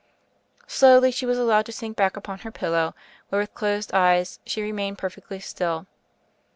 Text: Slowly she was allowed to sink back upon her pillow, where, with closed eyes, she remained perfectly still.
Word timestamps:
Slowly 0.65 1.11
she 1.11 1.27
was 1.27 1.37
allowed 1.37 1.67
to 1.67 1.71
sink 1.71 1.95
back 1.95 2.17
upon 2.17 2.39
her 2.39 2.49
pillow, 2.51 2.95
where, 3.29 3.39
with 3.39 3.53
closed 3.53 3.93
eyes, 3.93 4.39
she 4.47 4.63
remained 4.63 4.97
perfectly 4.97 5.39
still. 5.39 5.85